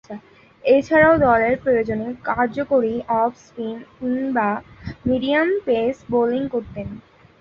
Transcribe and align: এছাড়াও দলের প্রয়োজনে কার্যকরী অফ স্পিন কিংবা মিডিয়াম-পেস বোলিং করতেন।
এছাড়াও 0.63 1.15
দলের 1.19 1.55
প্রয়োজনে 1.63 2.07
কার্যকরী 2.23 2.93
অফ 3.19 3.31
স্পিন 3.45 3.77
কিংবা 3.97 4.49
মিডিয়াম-পেস 5.05 5.95
বোলিং 6.11 6.43
করতেন। 6.47 6.87